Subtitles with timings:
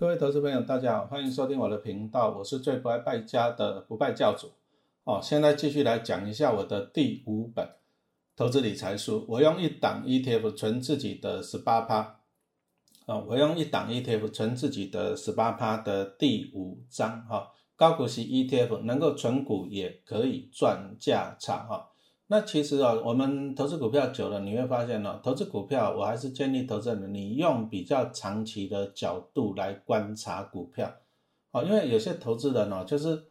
[0.00, 4.50] 各位投资朋友，大家好，欢迎收听我的频道，我是最不爱败家的不败教主。
[5.04, 7.68] 哦，现在继续来讲一下我的第五本
[8.34, 9.26] 投资理财书。
[9.28, 12.20] 我用一档 ETF 存自己的十八趴。
[13.04, 17.22] 哦，我用一档 ETF 存自己的十八趴的第五章。
[17.26, 21.58] 哈，高股息 ETF 能够存股也可以赚价差。
[21.64, 21.89] 哈。
[22.32, 30.94] 那其实啊，我们投资股票久了，你会发现呢，投资股票我还是建议投资人你用比较长期的角度来观察股票，
[31.50, 33.24] 哦，因为有些投资人呢，就是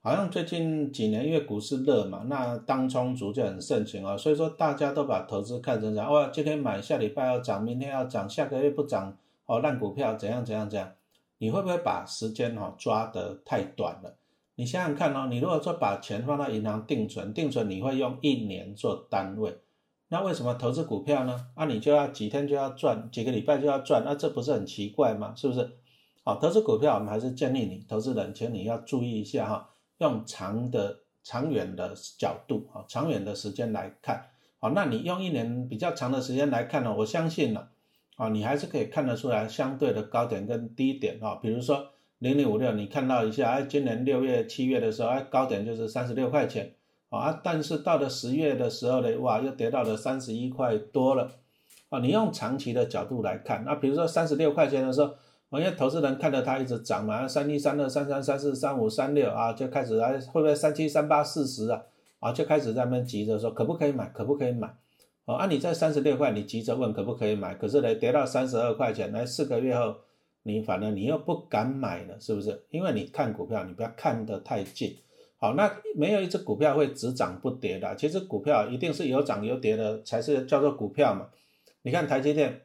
[0.00, 10.92] 好像最近几年因为股市热嘛，那当冲族就很盛行啊，所以说大家都把投资看成这样，哇，今天买，下礼拜要涨，明天要涨，下个月不涨，哦，烂股票怎样怎样怎样，
[11.38, 14.14] 你会不会把时间哈抓得太短了？
[14.58, 19.54] 你想想看哦，你如果说把钱放到银行定存，定存你会用一年做单位，
[20.08, 21.48] 那为什么投资股票呢？
[21.54, 25.34] 啊，你就要几天就要赚，几个礼拜就要赚，那这不是很奇怪吗？
[25.36, 25.76] 是不是？
[26.24, 34.24] 好，投资股票我们还是建议你，投资人，请你要注意一下哈，用长的、长远的角度啊，长远的时间来看，
[34.58, 37.68] 好，那你用一年比较长的时间来看呢，我相信呢，
[38.16, 41.90] 啊，你还是可以看得出来相对的高点跟低点啊，比如说。
[42.18, 46.72] 零零五六，你看到一下，哎，今年六月、七月的时候，哎，高点就是三十六块钱，
[47.10, 51.30] 啊，但是到了十月的时候呢，哇，又跌到了三十一块多了，
[51.90, 55.14] 啊，你用长期的角度来看，那比如说三十六块钱的时候，
[55.50, 61.82] 我因为投资人看着它一直涨嘛，三一、三二、三三、三四、三五、三六啊，就开始哎，会不会三七、三八、四十啊，
[62.20, 64.74] 啊，就开始在那边急着说可不可以买，可不可以买，
[65.26, 69.96] 哦啊，你在三十六块，你急着问可不可以买，可是呢，跌到三十二块钱，来四个月后。
[70.46, 72.64] 你反正你又不敢买了，是不是？
[72.70, 74.96] 因为你看股票，你不要看得太近。
[75.38, 77.96] 好，那没有一只股票会只涨不跌的。
[77.96, 81.28] 其实股票一定是有涨有跌的，才是叫做股票嘛。
[81.82, 82.62] 你看台积电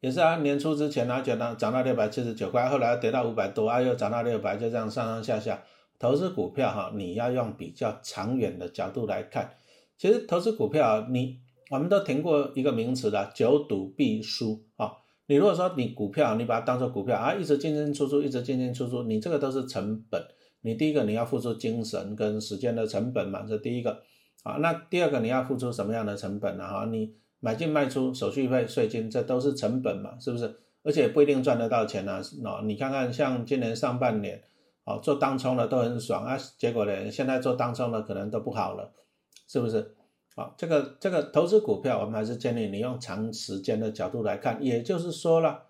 [0.00, 5.62] 也是啊，年初之前呢，讲到涨到六百七十九块，后来跌到五百多，啊又涨到六百，就这样上上下下。
[5.98, 9.56] 投资股票哈，你要用比较长远的角度来看。
[9.96, 11.40] 其实投资股票，你
[11.70, 14.99] 我们都听过一个名词的“久赌必输”啊。
[15.30, 20.20] 你如果说你股票，你把它当做股票啊，一直进进出出，一直进进出出，你这个都是成本。
[20.62, 24.02] 你第一个你要付出精神跟时间的成本嘛，这第一个
[24.42, 24.54] 啊。
[24.54, 26.66] 那第二个你要付出什么样的成本呢？
[26.66, 30.52] 哈，你买进卖出、手续费、税金，这都是成本嘛，是不是？
[30.82, 32.20] 而且不一定赚得到钱啊。
[32.20, 34.42] 喏，你看看像今年上半年，
[34.82, 38.90] 哦，做当冲的都很爽啊，结果呢，现在做当冲的可能都不好了，
[39.46, 39.94] 是不是？
[40.40, 44.56] 好，这个这个投资股票，我们还是建议你用长时间的角度来看。
[44.64, 45.64] 也就是说了，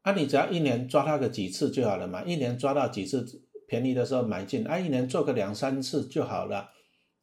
[0.00, 3.22] 啊，你只要一年抓它个几次就好了嘛，一年抓到几次
[3.66, 6.70] 便宜的时候买进，啊，一年做个两三次就好了。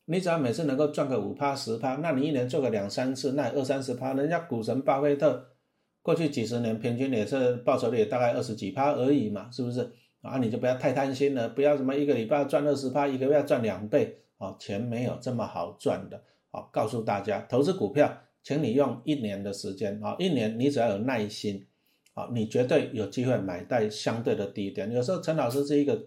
[0.06, 5.44] 你只要每次能够赚个五趴十趴，那你一年做个两三次，那二三十趴，人家股神巴菲特
[6.03, 9.91] 过去几十年平均也是报酬率大概二十几趴而已嘛，是不是？
[10.22, 16.22] 啊，你就不要太贪心了，不要什么一个礼拜赚二十趴，一个月赚两倍，哦，钱没有这么好赚的。
[16.72, 21.66] 告诉大家，投资股票，请你用一年的时间啊，一年你只要有耐心，
[22.14, 24.92] 啊，你绝对有机会买在相对的低点。
[24.92, 26.06] 有时候陈老师是一个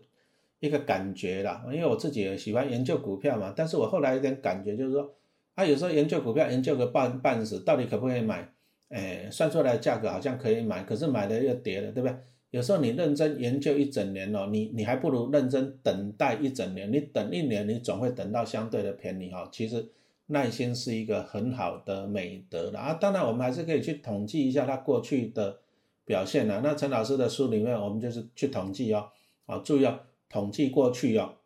[0.61, 5.13] 一个感觉啦，因为我自己也喜欢研究股票嘛，但是我后来有点感觉，就是说，
[5.55, 8.49] 啊，有时候研究股票研究个半半死，到底可不可以买？
[8.89, 12.17] 哎，算出来价格好像可以买，可是买的又跌了，对不对？
[12.53, 19.49] 有时候你认真研究一整年哦，你你还不如认真等待一整年，你等一年，你总会等到相对的便宜哈。
[19.53, 19.87] 其实。
[20.29, 25.59] 耐心是一个很好的美德的啊，当然我们还是可以去统计一下它过去的
[26.05, 26.61] 表现的。
[26.63, 29.09] 那陈老师的书里面，我们就是去统计哦，
[29.47, 31.37] 啊，注意哦，统计过去哦，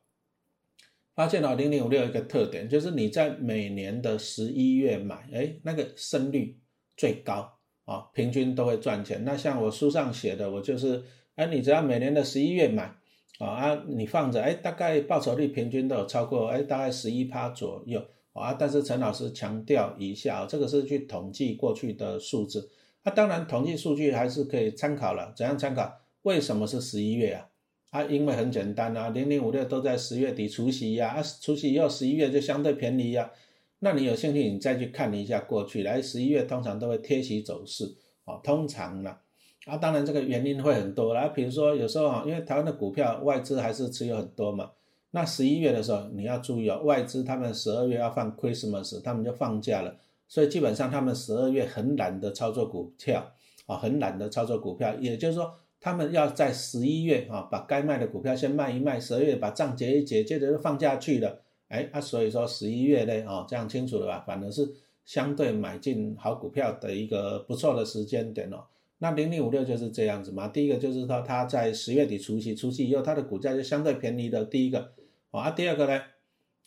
[1.15, 6.59] 发现了零零五六一个特点，就是你在每年的十一月买，哎，那个胜率
[6.97, 9.25] 最高啊，平均都会赚钱。
[9.25, 11.05] 那像我书上写的，我就是，
[11.37, 12.93] 哎，你只要每年的十一月买，
[13.39, 18.05] 啊啊，你放着，哎，大概报酬率平均都有超过，哎，大概十一趴左右。
[18.33, 22.71] 啊，但是陈老师强调一下，这个是去统计过去的数字。
[23.05, 25.33] 那当然，统计数据还是可以参考了。
[25.37, 25.93] 怎样参考？
[26.23, 27.49] 为什么是十一月啊？
[27.91, 33.31] 啊，因为很简单啊，零零五六都在十月底除夕呀，啊，除夕以后十一月就相对便宜呀。
[33.81, 37.93] 那你有兴趣，你再去看一下过去，来十一月通常都会贴息走势
[38.25, 39.17] 啊，通常呢，
[39.67, 44.71] 啊，当然这个原因会很多啦，比如说有时候啊，因为台湾的股票外资还是持有很多嘛。
[45.13, 49.95] 那十一月的时候，你要注意哦，外资他们十二月要放 Christmas，他们就放假了，
[50.27, 53.33] 所以基本上他们十二月很懒得操作股票
[53.67, 61.41] 啊，很懒得操作股票，也就是说，他们要在十一月啊，把该卖的股票先卖一卖，十二月把账结一结，接着就放假去了。
[61.69, 64.25] 哎，啊，所以说十一月呢，哦，这样清楚了吧？
[64.27, 64.67] 反而是
[65.05, 68.65] 相对买进好股票的一个不错的时间点哦。
[68.99, 70.49] 那零零五六就是这样子嘛。
[70.49, 74.45] 第一个就是说它在十月底除夕，除夕以后它的股价就相对便宜的。
[74.45, 74.93] 第一个
[75.33, 75.99] 啊，第二个呢，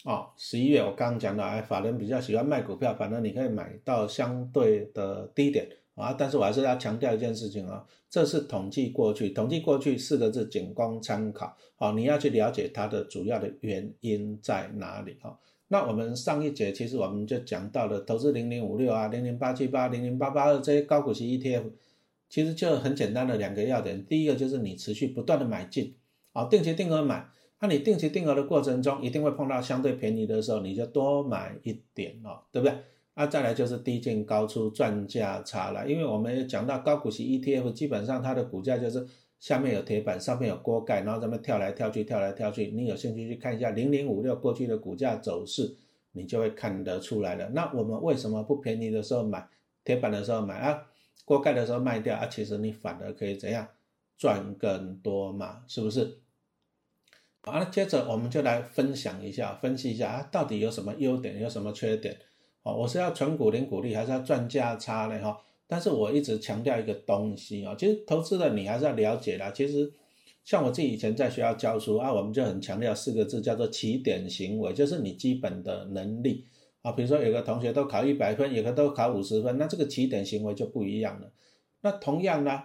[0.05, 6.13] 哦，十一月我刚刚讲到，哎，法人比较喜欢卖股票，反正你可以买到相对的低点啊。
[6.17, 11.55] 但是我还是要强调一件事情啊，这是统计过去，统计过去四个字仅供参考。
[11.75, 15.37] 好，你要去了解它的主要的原因在哪里啊？
[15.67, 21.65] 那我们上一节其实我们就讲到了投资零零五六啊、零零八七八、零零八八二这些高股息 ETF，
[22.29, 24.03] 其实就很简单的两个要点。
[24.07, 25.95] 第一个就是你持续不断的买进，
[26.33, 27.29] 啊，定期定额买。
[27.59, 32.77] 那你定期定额的过程中，一定会碰到相对便宜的时候，你就多买一点哦，对不对？
[33.13, 35.87] 啊，再来就是低进高出赚价差了。
[35.89, 39.05] 因为我们讲到高股息 ETF，基本上它的股价就是。
[39.37, 42.67] 下面有铁板，上面有锅盖，然后咱们跳来跳去，跳来跳去。
[42.67, 45.75] 你有兴趣去看一下零零五六过去的股价走势，
[46.13, 47.47] 你就会看得出来了。
[47.49, 49.45] 那我们为什么不便宜的时候买，
[49.83, 50.87] 铁板的时候买啊，
[51.25, 52.25] 锅盖的时候卖掉啊？
[52.25, 53.67] 其实你反而可以怎样
[54.17, 55.61] 赚更多嘛？
[55.67, 56.17] 是不是？
[57.45, 62.17] 好，那接着我们就来分享一下，分析一下啊，到底有什么优点，有什么缺点？
[62.63, 65.19] 哦，我是要纯股零股利，还是要赚价差呢？
[65.21, 65.37] 哈？
[65.67, 69.51] 但是我一直强调一个东西啊，其实投资的你还是要了解的。
[69.51, 69.93] 其实
[70.43, 76.47] 像我自己以前在学校教书啊，我们就很强调四个字，叫做起点行为，就是你基本的能力
[76.81, 76.93] 啊。
[76.93, 81.31] 比如说有个同学都考一百分，有个都考五十分，那这个起点行为就不一样了。
[81.81, 82.63] 那同样呢，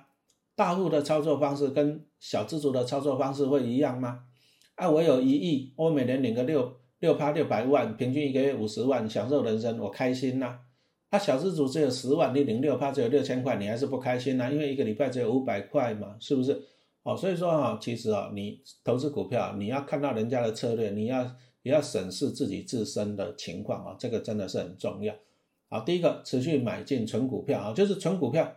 [0.56, 4.24] 大户的操作方式跟小资族的操作方式会一样吗？
[4.80, 10.58] 啊，我有一亿，我每年领个六六趴六百万，平均一个月五十万，享受人生，我开心呐。
[11.10, 14.50] 他小资主只有十万，你领六趴只有六千块，你还是不开心呐？
[14.50, 16.58] 因为一个礼拜只有五百块嘛，是不是？
[17.02, 21.30] 哦，所以说哈，其实啊，你投资股票，你要看到人家的策略，你要
[21.62, 25.14] 也要审视自己自身的情况啊，这个真的是很重要。
[25.68, 28.50] 好，第一个持续买进纯股票啊，就是纯股票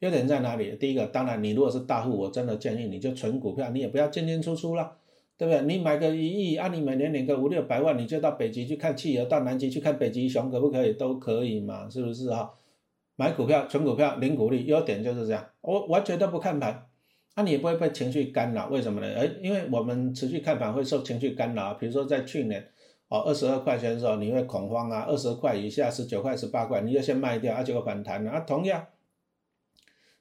[0.00, 0.76] 优点在哪里？
[0.76, 4.98] 第一个，当然你如果是大户，我真的建议你就纯股票，你也不要进进出出了。
[5.38, 5.62] 对不对？
[5.62, 10.92] 你买个一亿，按你每年领个五六百万，你就到北极去看企鹅，到南极去看北极熊，可不可以？
[10.92, 12.52] 都可以嘛，是不是哈？
[13.16, 15.44] 买股票，纯股票，零股利，优点就是这样。
[15.60, 16.86] 我完全都不看盘，
[17.36, 18.68] 那你也不会被情绪干扰。
[18.68, 19.06] 为什么呢？
[19.14, 21.74] 哎，因为我们持续看盘会受情绪干扰。
[21.74, 22.66] 比如说在去年，
[23.08, 28.30] 哦，二十二块钱的时候，你会恐慌啊，二十块以下，十九块、十八块，你就先卖掉，啊，结果反弹了。
[28.30, 28.86] 啊，同样。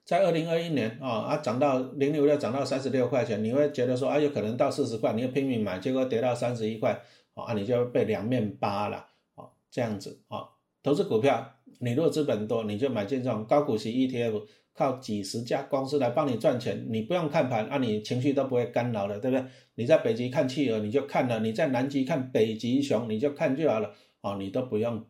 [0.04, 7.00] 在二零二一年啊，啊涨到零六六涨到三十六块钱，你会觉得说啊有可能到四十块，你要拼命买，结果跌到三十一块，
[7.34, 8.98] 啊你就被两面扒了，
[9.36, 10.44] 啊这样子啊，
[10.84, 14.44] 投资股票，你如果资本多，你就买进这种高股息 ETF，
[14.74, 19.46] 靠几十家公司来帮你赚钱，你不用看盘，啊你情绪都不会干扰的，对不对？
[19.76, 25.06] 你在北极看企鹅，你就看了；你在南极看北极熊，你就看就好了，哦你都不用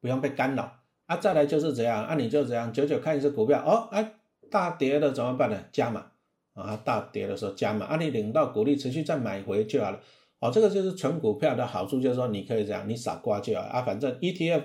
[0.00, 0.81] 不用被干扰。
[1.12, 4.14] 啊，再来就是这样，啊，你就这样，久久看一只股票，哦，哎，
[4.50, 5.62] 大跌了怎么办呢？
[5.70, 6.06] 加码
[6.54, 10.00] 啊，大跌的时候加码，啊，你领到股利，持续再买回就好了。
[10.40, 14.62] 哦，这个就是纯股票的好处，就是说你可以这样，你傻瓜就好啊，反正 ETF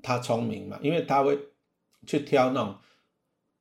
[0.00, 1.36] 它聪明嘛，因为它会
[2.06, 2.76] 去挑那种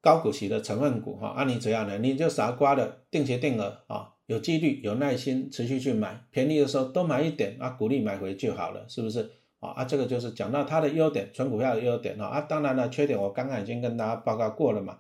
[0.02, 1.98] 高股息的成分股哈，啊，你怎样呢？
[1.98, 9.32] 你就傻瓜的定期定额啊，有纪律，有耐心，持续去买，便宜的时候多买一点啊，股利买回就好了，是不是？
[9.60, 15.00] 啊啊，这个就是讲到它的优点，纯股票的优点啊啊，当然了，缺点我刚刚已经跟大家报告过了嘛，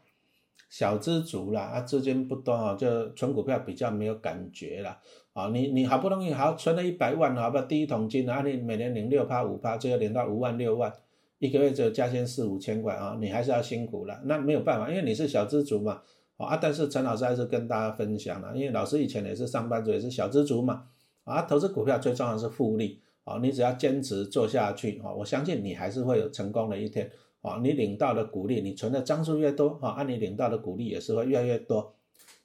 [0.69, 4.97] 小资族啦，啊资金不多啊，就纯股票比较没有感觉了
[5.31, 10.91] 啊，你你好不容易好存了一百万，好吧，第一桶金啊，你每年领六趴五趴，最后领到五万六万，
[11.37, 16.01] 一个月只有加薪四五千块啊，你还是要辛苦了，那没有办法，因为你是小资族嘛，
[16.35, 20.83] 啊，但是陈老师还是跟大家分享了，因为老师以前也是上班族，也是小资族嘛，
[21.23, 23.01] 啊，投资股票最重要的是复利。
[23.29, 27.59] 啊，你只要坚持做下去啊，我相信你还是会有成功的一天啊。
[27.61, 31.93] 你领到的股利，你存的张数越多啊，按你领到的股利也是会越来越多。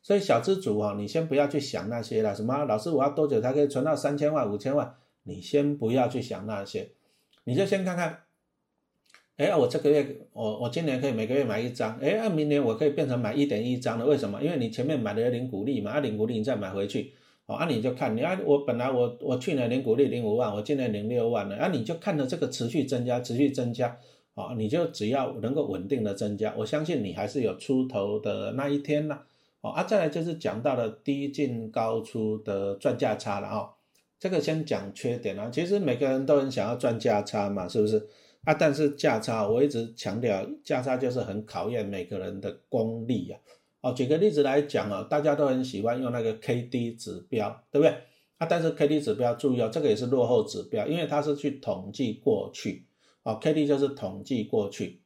[0.02, 4.94] 所以小资主啊，你先不要去想那些了，什么老师我要多久才可以存到三千万、五千万？
[5.22, 6.90] 你先不要去想那些，
[7.44, 8.18] 你就先看看，
[9.38, 14.42] 哎，我这个月我我今年可以每个月买一张，哎，明年我可以变成买一点一张的，为什么？
[14.42, 17.14] 因为你前面买的领股利嘛，啊，领股利你再买回去。
[17.46, 23.98] 哦，啊，你就看，你啊，我本来我我去年领股利零五万，我今年领六万了，啊，你就看着这个持续增加，持续增加，
[24.34, 29.18] 啊，你就只要能够稳定的增加，我相信你还是有出头的那一天呐，
[29.60, 33.68] 哦，啊，再来就是讲到了低进高出的赚价差了啊，
[34.18, 38.08] 这个先讲缺点啊，其实每个人都很想要赚价差嘛，是不是？
[38.44, 43.38] 啊，但是价差我一直强调，价差就是很考验每个人的功力呀。
[43.84, 47.94] 哦，举个例子来讲啊，大家都很喜欢用那个 K D 指标，对不对？
[48.38, 52.86] 啊，但是 K D 指标注意哦，这个也是落后指标，因为它是去统计过去。
[53.24, 55.02] 哦，K D 就是统计过去。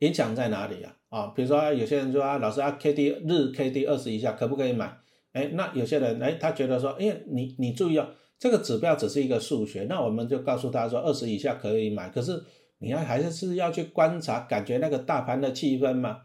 [0.00, 0.96] 影响在哪里啊？
[1.08, 4.98] 啊，比如说有些人说啊，老师啊，K D 日 K D 二十以下可不可以买？
[5.32, 8.08] 哎，那有些人哎，他觉得说，哎，你你注意哦，
[8.40, 12.42] 这个指标只是一个数学，那我们就告诉他说，二十以下可以买，可是
[12.78, 16.22] 你要还是是要去观察，感觉那个大盘的气氛嘛。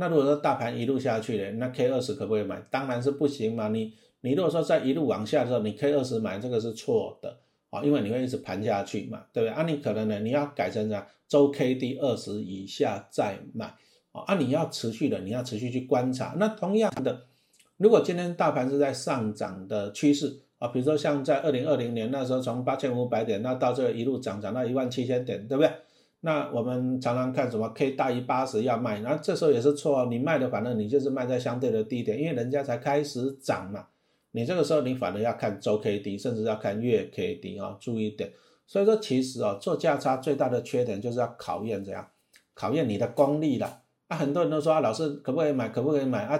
[0.00, 2.62] 那如果说大盘一路下去了，那 K 二十可不可以买？
[2.70, 3.68] 当然是不行嘛。
[3.68, 7.36] 你你如果说在一路往下的时候，你 K 二十买这个是错的
[7.70, 9.52] 啊，因为你会一直盘下去嘛，对不对？
[9.52, 13.66] 啊，你可能呢，你要改成啥周 K D 二十以下再买
[14.12, 16.36] 啊，啊，你要持续的，你要持续去观察。
[16.38, 17.24] 那同样的。
[17.76, 25.72] 如果今天大盘是在上涨的趋势啊，比如说像在二零二零年那时候，从八千五百点那到这一路涨涨到一万七千点，对不对？
[26.20, 33.86] 那我们常常看什么 K 大于八十要卖，那这时候也是错，你卖的反正你就是卖在相对的低点，因为人家才开始涨嘛。
[34.32, 38.32] 你这个时候你反而要看周 K D，甚至要看月 K D 啊，注意点。
[38.66, 42.06] 所以说其实啊，做价差最大的缺点就是要考验怎样，
[42.52, 43.82] 考验你的功力了。
[44.08, 45.68] 啊，很多人都说啊，老师可不可以买？
[45.68, 46.38] 可不可以买啊？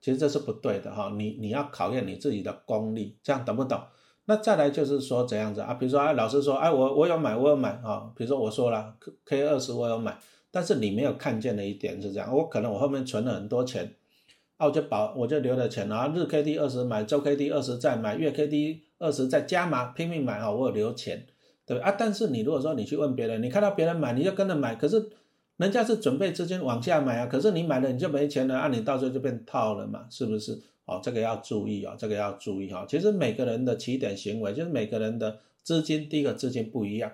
[0.00, 3.80] 其实这是不对的哈，你你要考验你自己的功力，这样懂不懂？
[4.26, 5.74] 那再来就是说怎样子啊？
[5.74, 8.10] 比如说，哎，老师说，哎，我我有买，我有买啊。
[8.16, 8.94] 比如说我说了
[9.26, 10.18] K 二十我有买，
[10.50, 13.94] 但是你没有看见的一点是这样，我可能我后面存了很多钱，
[14.56, 21.26] 啊，我就保我就留了钱啊，日 K D 二十买，周 K D 二十再买，月 K D 二十再加码，拼命买啊，我有留钱，
[21.66, 21.94] 对啊？
[21.98, 25.10] 但是你如果说你去问别人，你看到别人买，你就跟着买，可是。
[25.56, 30.60] 人家是准备资金往下买啊，可是你买了你就没钱了，啊，你到时候就变套了嘛，是不是？
[30.86, 32.84] 哦，这个要注意哦，这个要注意哈。
[32.88, 37.10] 其实每个人的起点行为，就是每个人的资金，第一个资金不一样，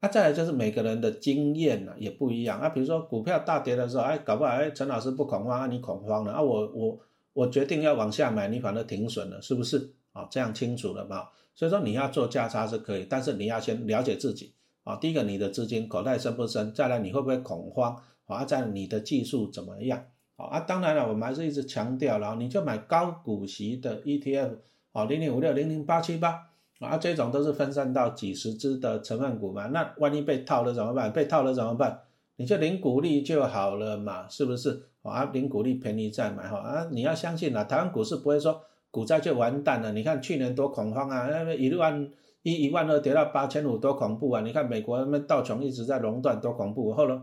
[0.00, 2.70] 啊，再来就是每个人的经验呢也不一样啊。
[2.70, 6.98] 比如说股票大跌的时候，哎，搞不好哎，陈老师不恐慌啊，你恐慌了啊，我我
[7.34, 9.90] 我决定要往下买，你反而停损了，是不是？
[10.12, 11.28] 啊，这样清楚了吗？
[11.54, 14.52] 所以说你要做价差是可以，但是你要先了解自己。
[14.84, 16.72] 啊，第一个你的资金口袋深不深？
[16.72, 18.00] 再来你会不会恐慌？
[18.26, 20.04] 啊，再你的技术怎么样？
[20.36, 24.56] 啊，当然了，我们还是一直强调了，你就买高股息的 ETF，
[24.92, 26.48] 啊，零零五六零零八七八，
[26.80, 31.12] 啊，这种都是分散到几十只的成分股嘛，那万一被套了怎么办？
[31.12, 32.00] 被套了怎么办？
[32.36, 34.82] 你就零股利就好了嘛，是不是？
[35.02, 38.60] 啊，零股利便宜再买哈，啊，你要相信啊，台湾股市不会说
[38.90, 39.92] 股灾就完蛋了。
[39.92, 42.10] 你看去年多恐慌啊，一万。
[42.44, 44.42] 一一万二跌到八千五，多恐怖啊！
[44.42, 46.92] 你看美国那边道琼一直在熔断，多恐怖。
[46.92, 47.18] 后来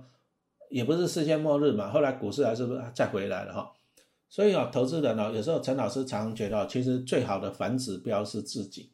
[0.72, 3.72] 也不是世界末日嘛，后来股市还是不是再回来了哈。
[4.30, 8.92] 所以啊，投资人呢，有时候陈老师常常觉得，其实最好的反指标是自己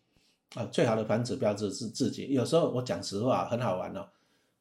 [0.55, 2.27] 啊，最好的反指标是是自己。
[2.33, 4.05] 有时候我讲实话，很好玩哦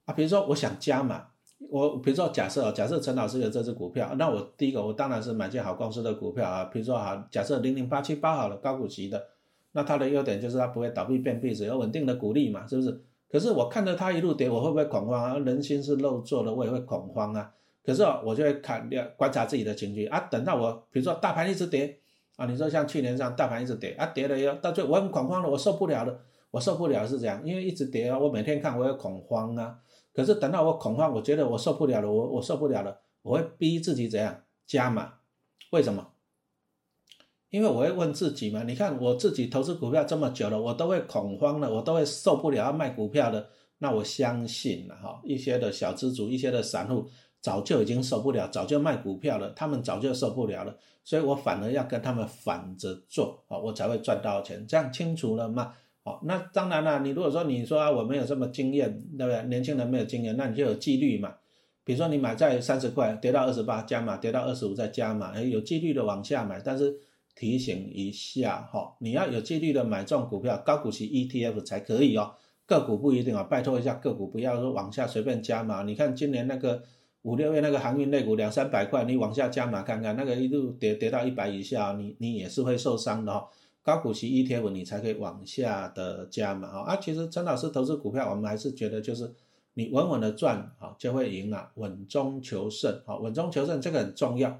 [0.04, 1.26] 啊，比如说我想加嘛，
[1.68, 9.20] 我比如说假设假设陈老师有这只股票，那我第一个我当然是买进好公司的股票啊，比如说好假设零零八七八好了，高股息的。
[9.76, 12.98] 那它的优点就是它不会倒闭变壁，只有稳定的股利嘛，是不是？
[13.30, 15.38] 可是我看着它一路跌，我会不会恐慌啊？
[15.40, 17.52] 人心是肉做的，我也会恐慌啊。
[17.84, 20.18] 可是哦，我就会看观察自己的情绪啊。
[20.30, 21.98] 等到我比如说大盘一直跌
[22.36, 26.18] 啊，你说像去年这样大盘一直跌啊，跌了以后到最后我很恐慌了，我受不了了，
[26.50, 29.76] 我受不了是这样，因为一直跌啊，我每天看我也恐慌啊。
[30.14, 35.12] 可是等到我恐慌，我觉得我受不了了，我我受不了了，我会逼自己怎样加码？
[35.72, 36.06] 为什么？
[37.56, 43.46] 因为我会问自己嘛，你看我自己投资股票这么久了，我都会恐慌了，我都会受不了要卖股票的。
[43.78, 47.06] 那我相信了哈，一些的小资主，一些的散户
[47.40, 50.76] 早就已经受不了，早就卖股票了，他们早就受不了了。
[51.02, 54.66] 所以我反而要跟他们反着做啊，我才会赚到钱。
[54.68, 55.72] 这样清楚了吗？
[56.04, 59.42] 好，那当然了，你如果说你说啊我没有这么经验，对不对？
[59.44, 61.32] 年轻人没有经验，那你就有纪律嘛。
[61.84, 66.94] 比如说你买在三十块，跌到二十八加码，跌到二十五再加码，哎，有纪律的往下买，但是。
[67.36, 72.32] 提醒一下哈，你要有纪律的买这种股票，高股息 ETF 才可以哦。
[72.64, 75.82] 个股不一定啊，拜托一下个股不要说往下随便加码。
[75.82, 76.82] 你看今年那个
[77.22, 83.46] 五六月那个航运类股两三百块，你往下加码看看，那个一路跌跌到一百以下，你你也是会受伤的哈。
[83.82, 86.80] 高股息 ETF 你才可以往下的加码哈。
[86.80, 89.32] 啊，其实陈老师投资股票，我们还是觉得就是
[89.74, 94.58] 你稳稳的赚啊，就会赢了，稳中求胜啊，稳中求胜这个很重要。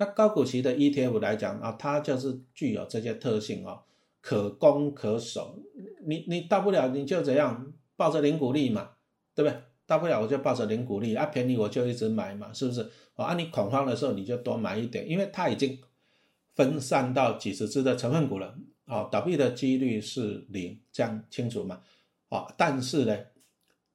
[0.00, 3.82] 那高股息的 ETF 来讲啊，它就是具有这些特性哦，
[4.22, 5.58] 可攻可守。
[6.06, 8.92] 你你大不了你就怎样抱着零股利嘛，
[9.34, 9.60] 对不对？
[9.84, 12.90] 大不了我就抱着零股利啊，便宜我就一直买嘛，是不是？
[13.12, 15.78] 啊，你恐慌的时候你就多买一点，因为它已经
[16.54, 21.82] 分散到几十只的成分股了，哦，倒闭的几率是零，这样清楚吗？
[22.30, 23.18] 啊，但是呢。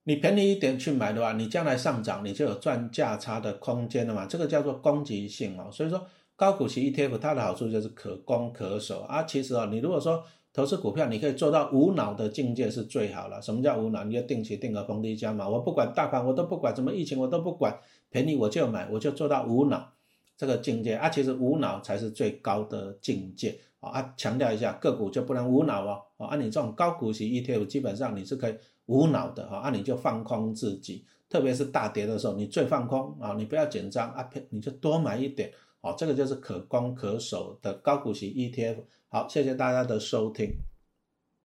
[0.07, 4.25] 你便宜一点去买的话，你将来上涨，你就有赚价差的空间了嘛？
[4.27, 5.67] 这个叫做攻击性哦。
[5.71, 9.23] 所以说高股息 ETF 它的好处就是可攻可守啊。
[9.23, 13.41] 其实啊，你如果说投资股票，你可以做到无脑的境界是最好了。
[13.41, 14.03] 什么叫无脑？
[14.03, 17.75] 你就定期定额逢低加码，我不管大盘，我都不管什么疫情，我都不管，
[18.11, 19.91] 便宜我就买，我就做到无脑
[20.37, 21.09] 这个境界啊。
[21.09, 24.13] 其实无脑才是最高的境界啊！
[24.15, 26.27] 强调一下，个股就不能无脑哦。
[26.27, 29.61] 啊，你这种高股息 ETF，基本上你是可以无脑的哈。
[29.63, 35.51] 那你就放空自己，特别是大跌的时候，你最放空啊，你不要紧张啊，你就多买一点。
[35.81, 38.77] 哦，这个就是可攻可守的高股息 ETF。
[39.09, 40.55] 好，谢谢大家的收听。